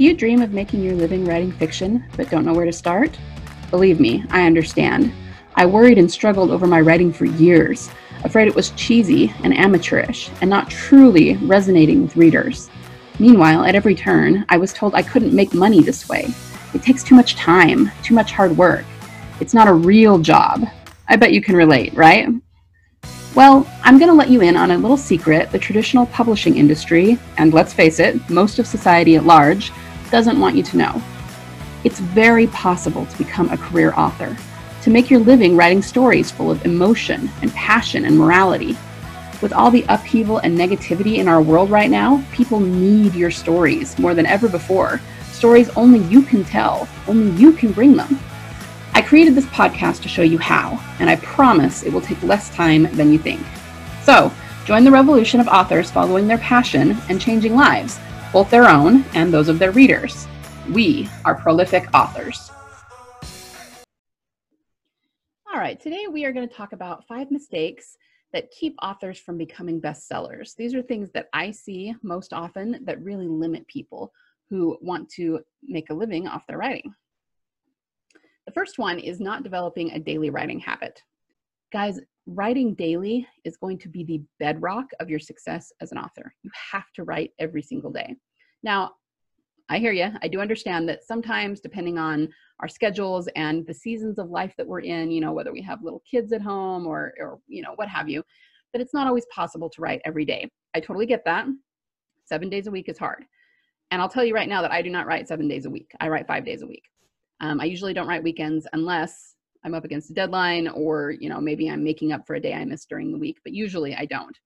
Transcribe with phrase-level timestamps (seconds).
[0.00, 3.18] You dream of making your living writing fiction but don't know where to start?
[3.70, 5.12] Believe me, I understand.
[5.56, 7.90] I worried and struggled over my writing for years,
[8.24, 12.70] afraid it was cheesy and amateurish and not truly resonating with readers.
[13.18, 16.28] Meanwhile, at every turn, I was told I couldn't make money this way.
[16.72, 18.86] It takes too much time, too much hard work.
[19.38, 20.64] It's not a real job.
[21.08, 22.26] I bet you can relate, right?
[23.34, 27.18] Well, I'm going to let you in on a little secret the traditional publishing industry,
[27.36, 29.70] and let's face it, most of society at large,
[30.10, 31.02] doesn't want you to know.
[31.84, 34.36] It's very possible to become a career author,
[34.82, 38.76] to make your living writing stories full of emotion and passion and morality.
[39.40, 43.98] With all the upheaval and negativity in our world right now, people need your stories
[43.98, 45.00] more than ever before.
[45.32, 48.18] Stories only you can tell, only you can bring them.
[48.92, 52.54] I created this podcast to show you how, and I promise it will take less
[52.54, 53.40] time than you think.
[54.02, 54.30] So,
[54.66, 57.98] join the revolution of authors following their passion and changing lives
[58.32, 60.26] both their own and those of their readers.
[60.70, 62.50] We are prolific authors.
[65.52, 67.96] All right, today we are going to talk about five mistakes
[68.32, 70.54] that keep authors from becoming bestsellers.
[70.54, 74.12] These are things that I see most often that really limit people
[74.48, 76.94] who want to make a living off their writing.
[78.46, 81.02] The first one is not developing a daily writing habit.
[81.72, 82.00] Guys,
[82.30, 86.32] writing daily is going to be the bedrock of your success as an author.
[86.42, 88.14] You have to write every single day.
[88.62, 88.92] Now,
[89.68, 90.10] I hear you.
[90.22, 92.28] I do understand that sometimes, depending on
[92.60, 95.82] our schedules and the seasons of life that we're in, you know, whether we have
[95.82, 98.22] little kids at home or, or you know, what have you,
[98.72, 100.48] that it's not always possible to write every day.
[100.74, 101.46] I totally get that.
[102.24, 103.24] Seven days a week is hard.
[103.90, 105.90] And I'll tell you right now that I do not write seven days a week.
[106.00, 106.84] I write five days a week.
[107.40, 111.40] Um, I usually don't write weekends unless I'm up against a deadline or, you know,
[111.40, 114.06] maybe I'm making up for a day I missed during the week, but usually I
[114.06, 114.36] don't.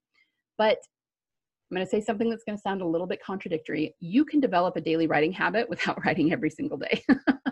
[0.59, 0.79] But
[1.71, 3.95] I'm going to say something that's going to sound a little bit contradictory.
[4.01, 7.05] You can develop a daily writing habit without writing every single day.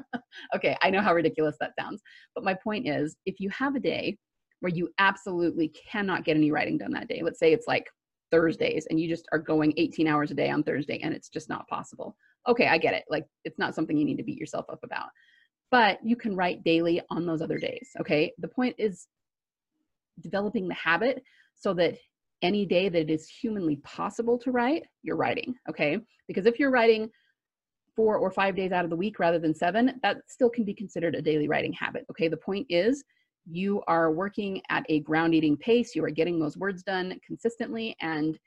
[0.55, 2.03] okay, I know how ridiculous that sounds.
[2.35, 4.19] But my point is if you have a day
[4.61, 7.87] where you absolutely cannot get any writing done that day, let's say it's like
[8.31, 11.49] Thursdays and you just are going 18 hours a day on Thursday and it's just
[11.49, 12.17] not possible.
[12.49, 13.05] Okay, I get it.
[13.09, 15.09] Like it's not something you need to beat yourself up about
[15.73, 17.91] but you can write daily on those other days.
[17.99, 18.33] Okay.
[18.39, 19.09] The point is
[20.21, 21.25] developing the habit
[21.55, 21.97] so that
[22.43, 25.55] any day that it is humanly possible to write, you're writing.
[25.69, 25.99] Okay.
[26.29, 27.09] Because if you're writing
[27.97, 30.75] four or five days out of the week rather than seven, that still can be
[30.75, 32.05] considered a daily writing habit.
[32.11, 32.29] Okay.
[32.29, 33.03] The point is,
[33.51, 37.97] you are working at a ground eating pace, you are getting those words done consistently,
[38.01, 38.39] and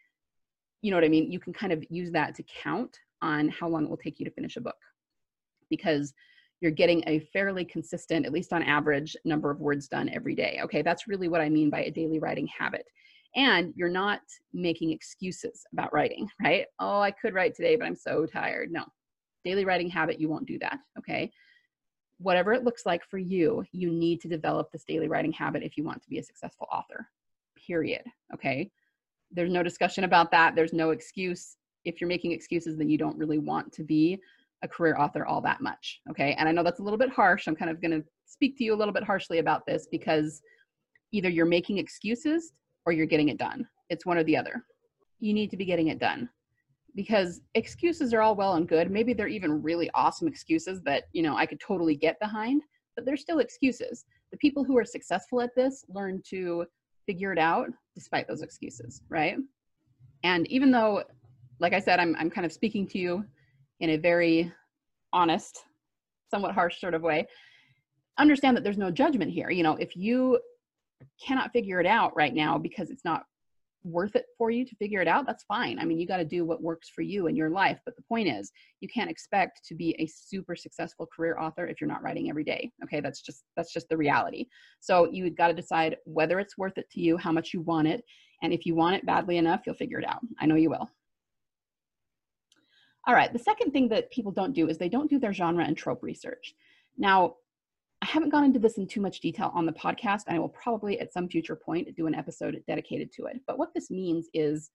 [0.81, 1.29] you know what I mean?
[1.31, 4.25] You can kind of use that to count on how long it will take you
[4.25, 4.77] to finish a book.
[5.69, 6.13] Because
[6.65, 10.59] you're getting a fairly consistent, at least on average, number of words done every day.
[10.63, 12.87] Okay, that's really what I mean by a daily writing habit.
[13.35, 14.21] And you're not
[14.51, 16.65] making excuses about writing, right?
[16.79, 18.71] Oh, I could write today, but I'm so tired.
[18.71, 18.83] No,
[19.43, 20.79] daily writing habit, you won't do that.
[20.97, 21.31] Okay.
[22.17, 25.77] Whatever it looks like for you, you need to develop this daily writing habit if
[25.77, 27.07] you want to be a successful author,
[27.67, 28.01] period.
[28.33, 28.71] Okay.
[29.29, 30.55] There's no discussion about that.
[30.55, 31.57] There's no excuse.
[31.83, 34.19] If you're making excuses, then you don't really want to be
[34.65, 36.01] a career author all that much.
[36.09, 36.35] Okay.
[36.37, 37.47] And I know that's a little bit harsh.
[37.47, 40.41] I'm kind of going to speak to you a little bit harshly about this because
[41.13, 42.51] either you're making excuses
[42.85, 43.65] or you're getting it done.
[43.89, 44.65] It's one or the other.
[45.19, 46.27] You need to be getting it done
[46.95, 48.91] because excuses are all well and good.
[48.91, 52.63] Maybe they're even really awesome excuses that, you know, I could totally get behind,
[52.95, 54.05] but they're still excuses.
[54.31, 56.65] The people who are successful at this learn to
[57.05, 59.37] figure it out despite those excuses, right?
[60.23, 61.03] And even though,
[61.59, 63.25] like I said, I'm, I'm kind of speaking to you
[63.79, 64.51] in a very
[65.13, 65.63] honest,
[66.29, 67.27] somewhat harsh sort of way,
[68.17, 69.49] understand that there's no judgment here.
[69.49, 70.39] You know, if you
[71.25, 73.23] cannot figure it out right now because it's not
[73.83, 75.77] worth it for you to figure it out, that's fine.
[75.79, 77.79] I mean, you got to do what works for you in your life.
[77.85, 81.79] But the point is, you can't expect to be a super successful career author if
[81.79, 82.71] you're not writing every day.
[82.83, 84.47] Okay, that's just that's just the reality.
[84.79, 87.87] So you got to decide whether it's worth it to you, how much you want
[87.87, 88.03] it,
[88.41, 90.21] and if you want it badly enough, you'll figure it out.
[90.39, 90.89] I know you will.
[93.07, 95.63] All right, the second thing that people don't do is they don't do their genre
[95.63, 96.55] and trope research.
[96.97, 97.35] Now,
[98.01, 100.49] I haven't gone into this in too much detail on the podcast, and I will
[100.49, 103.41] probably at some future point do an episode dedicated to it.
[103.47, 104.71] But what this means is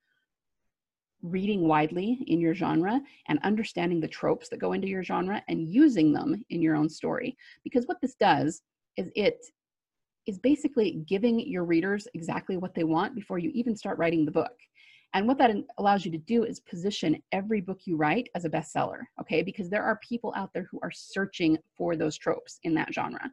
[1.23, 5.69] reading widely in your genre and understanding the tropes that go into your genre and
[5.69, 7.37] using them in your own story.
[7.63, 8.63] Because what this does
[8.97, 9.45] is it
[10.27, 14.31] is basically giving your readers exactly what they want before you even start writing the
[14.31, 14.57] book.
[15.13, 18.51] And what that allows you to do is position every book you write as a
[18.51, 19.43] bestseller, okay?
[19.43, 23.31] Because there are people out there who are searching for those tropes in that genre.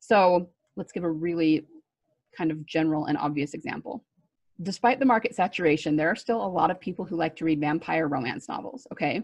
[0.00, 1.66] So let's give a really
[2.36, 4.04] kind of general and obvious example.
[4.62, 7.60] Despite the market saturation, there are still a lot of people who like to read
[7.60, 9.22] vampire romance novels, okay?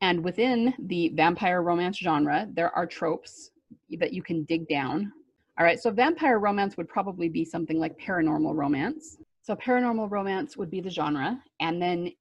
[0.00, 3.50] And within the vampire romance genre, there are tropes
[3.98, 5.12] that you can dig down.
[5.58, 9.18] All right, so vampire romance would probably be something like paranormal romance.
[9.42, 12.12] So paranormal romance would be the genre, and then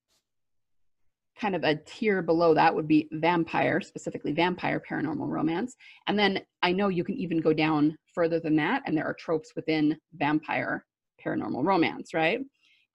[1.40, 5.76] kind of a tier below that would be vampire, specifically vampire paranormal romance.
[6.08, 9.14] And then I know you can even go down further than that, and there are
[9.14, 10.86] tropes within vampire
[11.24, 12.42] paranormal romance, right?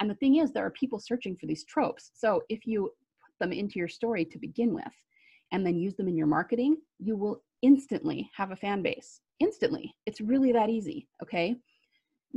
[0.00, 2.10] And the thing is, there are people searching for these tropes.
[2.14, 2.90] So if you
[3.24, 4.84] put them into your story to begin with
[5.52, 9.20] and then use them in your marketing, you will instantly have a fan base.
[9.40, 9.94] Instantly.
[10.04, 11.56] It's really that easy, okay?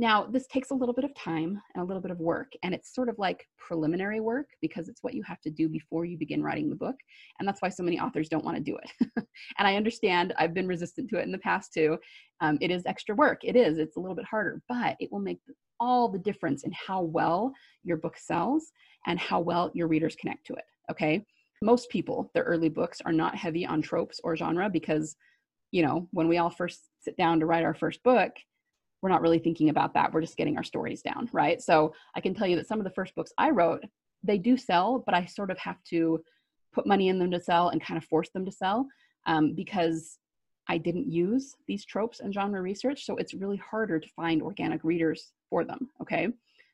[0.00, 2.74] Now, this takes a little bit of time and a little bit of work, and
[2.74, 6.16] it's sort of like preliminary work because it's what you have to do before you
[6.16, 6.96] begin writing the book.
[7.38, 8.90] And that's why so many authors don't want to do it.
[9.58, 11.98] and I understand, I've been resistant to it in the past too.
[12.40, 15.20] Um, it is extra work, it is, it's a little bit harder, but it will
[15.20, 15.38] make
[15.80, 17.52] all the difference in how well
[17.84, 18.72] your book sells
[19.06, 20.64] and how well your readers connect to it.
[20.90, 21.26] Okay.
[21.60, 25.14] Most people, their early books are not heavy on tropes or genre because,
[25.72, 28.32] you know, when we all first sit down to write our first book,
[29.02, 30.12] we're not really thinking about that.
[30.12, 31.60] We're just getting our stories down, right?
[31.60, 33.84] So I can tell you that some of the first books I wrote,
[34.22, 36.22] they do sell, but I sort of have to
[36.72, 38.86] put money in them to sell and kind of force them to sell
[39.26, 40.18] um, because
[40.68, 43.04] I didn't use these tropes and genre research.
[43.04, 45.88] So it's really harder to find organic readers for them.
[46.00, 46.28] Okay.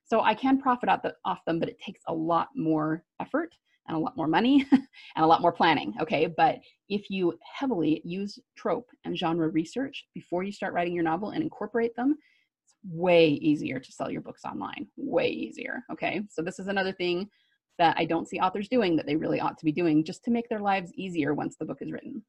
[0.05, 0.88] So I can profit
[1.25, 3.55] off them, but it takes a lot more effort
[3.88, 5.94] and a lot more money and a lot more planning.
[6.00, 6.26] Okay.
[6.26, 11.30] But if you heavily use trope and genre research before you start writing your novel
[11.30, 12.16] and incorporate them,
[12.64, 14.86] it's way easier to sell your books online.
[14.96, 15.82] Way easier.
[15.92, 16.22] Okay.
[16.30, 17.28] So this is another thing
[17.78, 20.30] that I don't see authors doing that they really ought to be doing just to
[20.30, 22.22] make their lives easier once the book is written.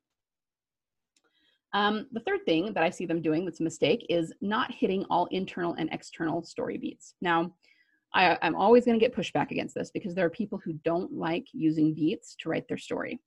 [1.74, 5.06] Um, the third thing that I see them doing that's a mistake is not hitting
[5.10, 7.16] all internal and external story beats.
[7.22, 7.54] Now,
[8.14, 11.14] I, am always going to get pushback against this because there are people who don't
[11.14, 13.20] like using beats to write their story.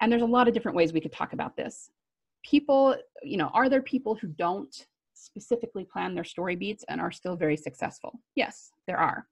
[0.00, 1.90] And there's a lot of different ways we could talk about this.
[2.44, 7.10] People, you know, are there people who don't specifically plan their story beats and are
[7.10, 8.20] still very successful?
[8.36, 9.26] Yes, there are.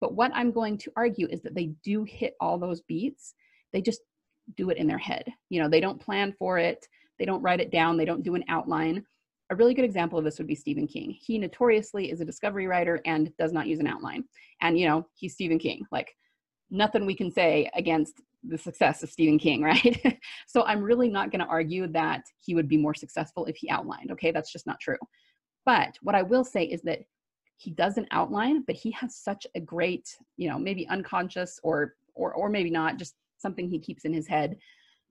[0.00, 3.34] But what I'm going to argue is that they do hit all those beats.
[3.72, 4.02] They just
[4.56, 5.24] do it in their head.
[5.48, 6.86] You know, they don't plan for it
[7.22, 9.04] they don't write it down, they don't do an outline.
[9.52, 11.10] A really good example of this would be Stephen King.
[11.10, 14.24] He notoriously is a discovery writer and does not use an outline.
[14.62, 15.84] And, you know, he's Stephen King.
[15.92, 16.16] Like,
[16.70, 20.18] nothing we can say against the success of Stephen King, right?
[20.46, 23.68] so I'm really not going to argue that he would be more successful if he
[23.68, 24.10] outlined.
[24.12, 24.96] Okay, that's just not true.
[25.66, 27.00] But what I will say is that
[27.58, 32.32] he doesn't outline, but he has such a great, you know, maybe unconscious or or
[32.32, 34.56] or maybe not, just something he keeps in his head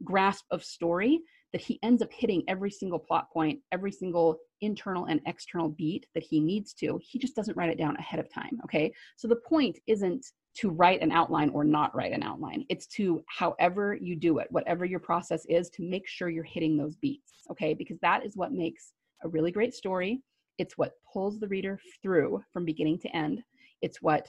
[0.04, 1.22] grasp of story
[1.54, 6.06] that he ends up hitting every single plot point, every single internal and external beat
[6.14, 7.00] that he needs to.
[7.04, 8.60] He just doesn't write it down ahead of time.
[8.64, 8.94] Okay.
[9.18, 10.26] So the point isn't
[10.58, 12.66] to write an outline or not write an outline.
[12.70, 16.78] It's to, however you do it, whatever your process is, to make sure you're hitting
[16.78, 17.34] those beats.
[17.50, 17.74] Okay.
[17.74, 18.94] Because that is what makes
[19.24, 20.22] a really great story.
[20.58, 23.42] It's what pulls the reader through from beginning to end.
[23.82, 24.28] It's what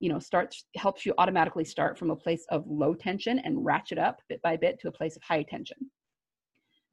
[0.00, 3.96] you know starts helps you automatically start from a place of low tension and ratchet
[3.96, 5.76] up bit by bit to a place of high tension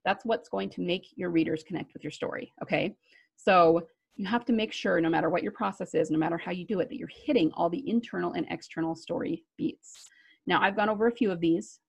[0.06, 2.54] that's what's going to make your readers connect with your story.
[2.64, 2.96] Okay.
[3.36, 6.52] So you have to make sure, no matter what your process is, no matter how
[6.52, 10.10] you do it, that you're hitting all the internal and external story beats.
[10.46, 11.80] Now, I've gone over a few of these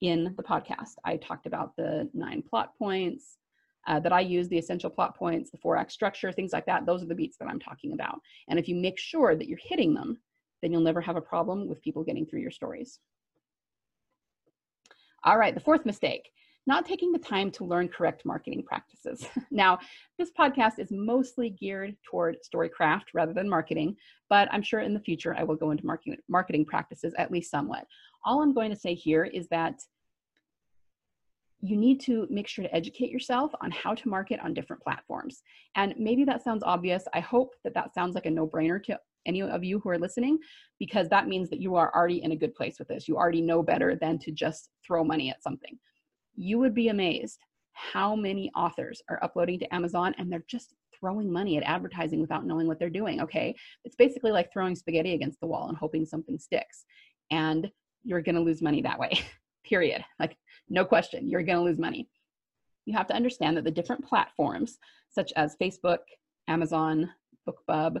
[0.00, 0.94] in the podcast.
[1.04, 3.38] I talked about the nine plot points
[3.86, 6.86] uh, that I use, the essential plot points, the four act structure, things like that.
[6.86, 8.20] Those are the beats that I'm talking about.
[8.48, 10.18] And if you make sure that you're hitting them,
[10.62, 12.98] then you'll never have a problem with people getting through your stories.
[15.24, 16.30] All right, the fourth mistake
[16.66, 19.26] not taking the time to learn correct marketing practices.
[19.50, 19.78] now,
[20.18, 23.96] this podcast is mostly geared toward storycraft rather than marketing,
[24.28, 27.50] but I'm sure in the future I will go into marketing, marketing practices at least
[27.50, 27.86] somewhat.
[28.24, 29.80] All I'm going to say here is that
[31.60, 35.42] you need to make sure to educate yourself on how to market on different platforms.
[35.74, 37.04] And maybe that sounds obvious.
[37.14, 39.98] I hope that that sounds like a no brainer to any of you who are
[39.98, 40.38] listening,
[40.78, 43.08] because that means that you are already in a good place with this.
[43.08, 45.76] You already know better than to just throw money at something
[46.36, 47.38] you would be amazed
[47.72, 52.46] how many authors are uploading to Amazon and they're just throwing money at advertising without
[52.46, 53.20] knowing what they're doing.
[53.20, 53.54] Okay.
[53.84, 56.84] It's basically like throwing spaghetti against the wall and hoping something sticks.
[57.30, 57.70] And
[58.02, 59.20] you're going to lose money that way,
[59.64, 60.04] period.
[60.18, 60.36] Like,
[60.68, 62.08] no question, you're going to lose money.
[62.86, 64.78] You have to understand that the different platforms,
[65.10, 65.98] such as Facebook,
[66.48, 67.10] Amazon,
[67.48, 68.00] BookBub,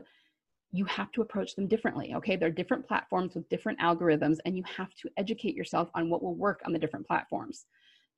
[0.72, 2.14] you have to approach them differently.
[2.14, 2.36] Okay.
[2.36, 6.34] They're different platforms with different algorithms, and you have to educate yourself on what will
[6.34, 7.66] work on the different platforms.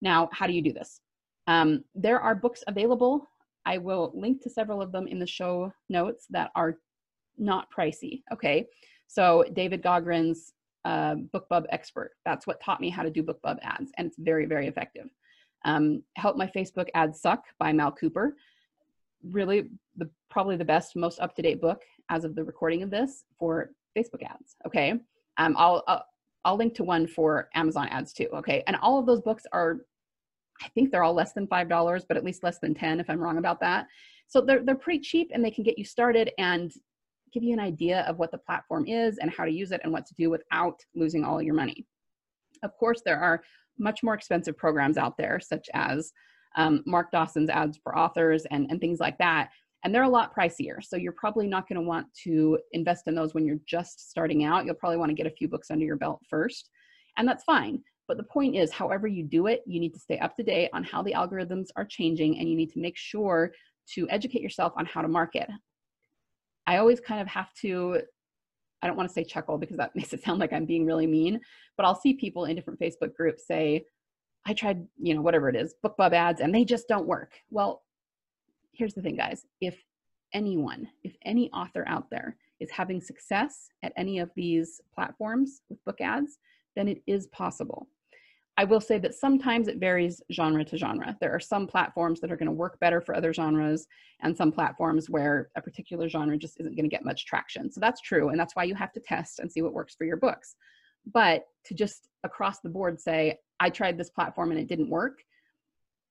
[0.01, 1.01] Now, how do you do this?
[1.47, 3.27] Um, there are books available.
[3.65, 6.79] I will link to several of them in the show notes that are
[7.37, 8.23] not pricey.
[8.33, 8.67] Okay,
[9.07, 10.53] so David Gaughran's
[10.85, 12.13] a BookBub expert.
[12.25, 15.09] That's what taught me how to do BookBub ads, and it's very, very effective.
[15.65, 18.37] Um, Help My Facebook Ads Suck by Mal Cooper.
[19.25, 22.91] Really, the probably the best, most up to date book as of the recording of
[22.91, 24.57] this for Facebook ads.
[24.67, 24.95] Okay,
[25.37, 26.05] um, I'll, I'll
[26.45, 28.29] I'll link to one for Amazon ads too.
[28.35, 29.79] Okay, and all of those books are,
[30.63, 33.11] I think they're all less than five dollars, but at least less than ten if
[33.11, 33.87] I'm wrong about that.
[34.27, 36.73] So they're they're pretty cheap and they can get you started and
[37.33, 39.93] give you an idea of what the platform is and how to use it and
[39.93, 41.87] what to do without losing all your money.
[42.63, 43.43] Of course, there are
[43.79, 46.13] much more expensive programs out there, such as
[46.57, 49.51] um, Mark Dawson's ads for authors and, and things like that.
[49.85, 50.83] And they're a lot pricier.
[50.83, 54.45] So you're probably not going to want to invest in those when you're just starting
[54.45, 54.65] out.
[54.65, 56.71] You'll probably want to get a few books under your belt first.
[57.17, 57.83] And that's fine.
[58.09, 60.71] But the point is, however you do it, you need to stay up to date
[60.73, 63.53] on how the algorithms are changing and you need to make sure
[63.95, 65.49] to educate yourself on how to market.
[66.67, 68.01] I always kind of have to
[68.83, 71.07] I don't want to say chuckle because that makes it sound like I'm being really
[71.07, 71.41] mean,
[71.77, 73.85] but I'll see people in different Facebook groups say,
[74.47, 77.33] I tried, you know, whatever it is, BookBub ads, and they just don't work.
[77.51, 77.83] Well,
[78.79, 79.45] here's the thing, guys.
[79.61, 79.77] If
[80.33, 85.85] anyone, if any author out there is having success at any of these platforms with
[85.85, 86.39] book ads,
[86.77, 87.89] then it is possible.
[88.57, 91.17] I will say that sometimes it varies genre to genre.
[91.21, 93.87] There are some platforms that are going to work better for other genres,
[94.21, 97.71] and some platforms where a particular genre just isn't going to get much traction.
[97.71, 100.05] So that's true, and that's why you have to test and see what works for
[100.05, 100.57] your books.
[101.13, 105.21] But to just across the board say, I tried this platform and it didn't work,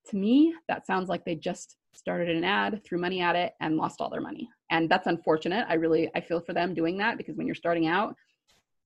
[0.10, 3.76] to me, that sounds like they just started an ad, threw money at it, and
[3.78, 4.48] lost all their money.
[4.70, 5.66] And that's unfortunate.
[5.68, 8.16] I really I feel for them doing that because when you're starting out,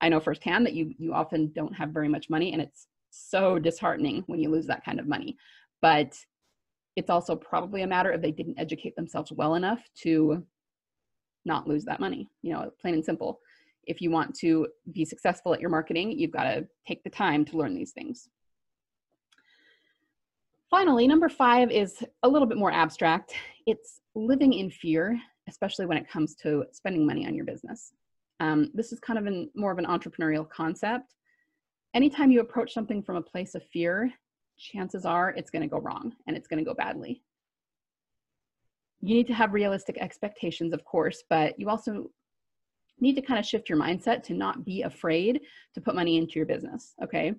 [0.00, 3.58] I know firsthand that you you often don't have very much money, and it's so
[3.58, 5.36] disheartening when you lose that kind of money.
[5.80, 6.16] But
[6.96, 10.44] it's also probably a matter of they didn't educate themselves well enough to
[11.44, 13.40] not lose that money, you know, plain and simple.
[13.84, 17.44] If you want to be successful at your marketing, you've got to take the time
[17.46, 18.28] to learn these things.
[20.72, 23.32] Finally, number five is a little bit more abstract.
[23.66, 25.16] It's living in fear,
[25.48, 27.92] especially when it comes to spending money on your business.
[28.40, 31.14] Um, this is kind of an, more of an entrepreneurial concept
[31.94, 34.12] anytime you approach something from a place of fear,
[34.58, 37.22] chances are it's going to go wrong and it's going to go badly.
[39.00, 42.10] You need to have realistic expectations, of course, but you also
[43.00, 45.40] need to kind of shift your mindset to not be afraid
[45.74, 46.94] to put money into your business.
[47.02, 47.34] Okay.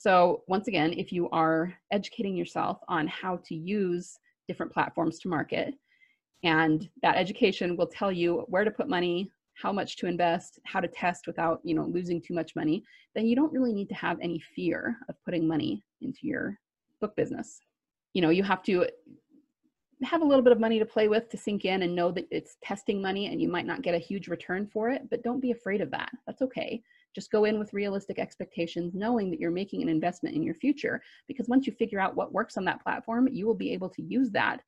[0.00, 5.28] So, once again, if you are educating yourself on how to use different platforms to
[5.28, 5.74] market,
[6.42, 10.80] and that education will tell you where to put money, how much to invest, how
[10.80, 12.82] to test without, you know, losing too much money,
[13.14, 16.58] then you don't really need to have any fear of putting money into your
[17.02, 17.60] book business.
[18.14, 18.86] You know, you have to
[20.02, 22.26] have a little bit of money to play with to sink in and know that
[22.30, 25.40] it's testing money and you might not get a huge return for it, but don't
[25.40, 26.10] be afraid of that.
[26.26, 26.82] That's okay.
[27.14, 31.02] Just go in with realistic expectations, knowing that you're making an investment in your future.
[31.26, 34.02] Because once you figure out what works on that platform, you will be able to
[34.02, 34.60] use that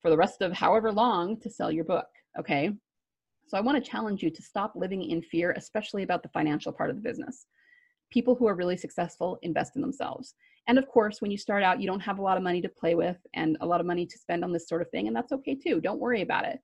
[0.00, 2.08] for the rest of however long to sell your book.
[2.38, 2.72] Okay.
[3.46, 6.72] So I want to challenge you to stop living in fear, especially about the financial
[6.72, 7.46] part of the business.
[8.10, 10.34] People who are really successful invest in themselves.
[10.68, 12.68] And of course, when you start out, you don't have a lot of money to
[12.68, 15.16] play with and a lot of money to spend on this sort of thing, and
[15.16, 15.80] that's okay too.
[15.80, 16.60] Don't worry about it.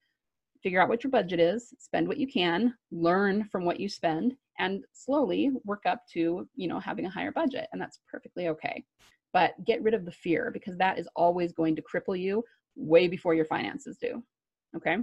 [0.63, 4.37] Figure out what your budget is, spend what you can, learn from what you spend,
[4.59, 8.85] and slowly work up to, you know, having a higher budget, and that's perfectly okay.
[9.33, 12.43] But get rid of the fear because that is always going to cripple you
[12.77, 14.23] way before your finances do.
[14.77, 14.99] Okay?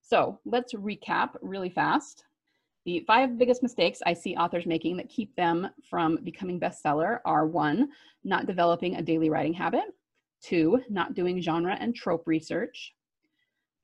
[0.00, 2.24] So let's recap really fast.
[2.86, 7.46] The five biggest mistakes I see authors making that keep them from becoming bestseller are
[7.46, 7.90] one,
[8.24, 9.84] not developing a daily writing habit,
[10.42, 12.94] two, not doing genre and trope research,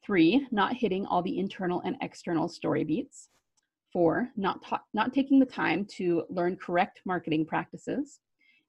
[0.03, 3.29] three, not hitting all the internal and external story beats,
[3.97, 4.61] four, not,
[4.93, 8.21] not taking the time to learn correct marketing practices,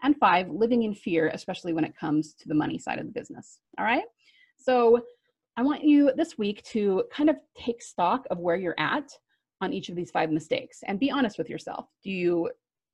[0.01, 3.11] and five, living in fear, especially when it comes to the money side of the
[3.11, 3.59] business.
[3.77, 4.05] All right.
[4.55, 5.01] So
[5.57, 9.11] I want you this week to kind of take stock of where you're at
[9.59, 11.87] on each of these five mistakes and be honest with yourself.
[12.05, 12.49] Do you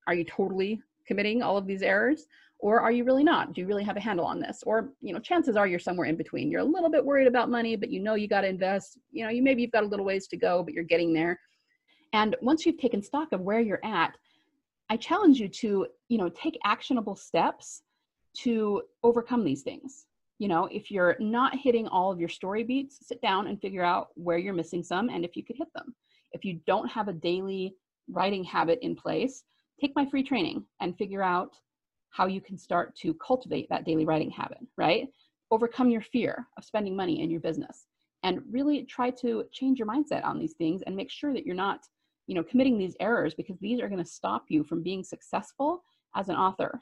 [0.08, 2.26] are you totally committing all of these errors
[2.58, 3.54] or are you really not?
[3.54, 4.64] Do you really have a handle on this?
[4.66, 6.50] Or, you know, chances are you're somewhere in between.
[6.50, 8.98] You're a little bit worried about money, but you know you got to invest.
[9.12, 11.40] You know, you maybe you've got a little ways to go, but you're getting there.
[12.14, 14.18] And once you've taken stock of where you're at,
[14.90, 17.82] I challenge you to, you know, take actionable steps
[18.38, 20.06] to overcome these things
[20.44, 23.82] you know, if you're not hitting all of your story beats, sit down and figure
[23.82, 25.96] out where you're missing some and if you could hit them.
[26.34, 27.76] If you don't have a daily
[28.10, 29.44] writing habit in place,
[29.80, 31.56] take my free training and figure out
[32.10, 35.08] how you can start to cultivate that daily writing habit, right?
[35.50, 37.88] Overcome your fear of spending money in your business
[38.24, 41.56] and really try to change your mindset on these things and make sure that you're
[41.56, 41.88] not
[42.28, 45.84] you know, committing these errors because these are going to stop you from being successful
[46.16, 46.80] as an author.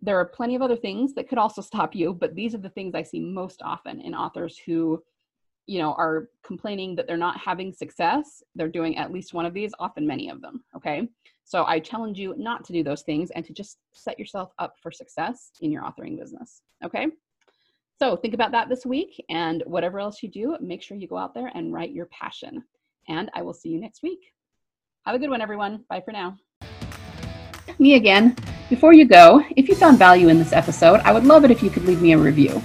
[0.00, 2.70] There are plenty of other things that could also stop you, but these are the
[2.70, 5.02] things I see most often in authors who,
[5.66, 8.42] you know, are complaining that they're not having success.
[8.54, 10.64] They're doing at least one of these, often many of them.
[10.76, 11.08] Okay.
[11.44, 14.74] So I challenge you not to do those things and to just set yourself up
[14.82, 16.62] for success in your authoring business.
[16.84, 17.08] Okay.
[17.98, 21.18] So think about that this week and whatever else you do, make sure you go
[21.18, 22.64] out there and write your passion.
[23.08, 24.32] And I will see you next week.
[25.04, 25.84] Have a good one, everyone.
[25.88, 26.38] Bye for now.
[27.80, 28.36] Me again.
[28.70, 31.60] Before you go, if you found value in this episode, I would love it if
[31.60, 32.62] you could leave me a review.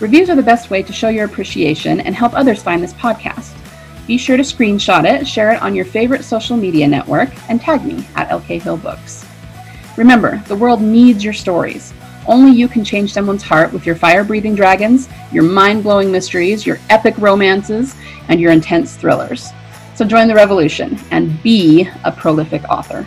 [0.00, 3.54] Reviews are the best way to show your appreciation and help others find this podcast.
[4.08, 7.84] Be sure to screenshot it, share it on your favorite social media network, and tag
[7.84, 9.24] me at LK Hill Books.
[9.96, 11.94] Remember, the world needs your stories.
[12.26, 16.66] Only you can change someone's heart with your fire breathing dragons, your mind blowing mysteries,
[16.66, 17.94] your epic romances,
[18.28, 19.52] and your intense thrillers.
[19.96, 23.06] So join the revolution and be a prolific author.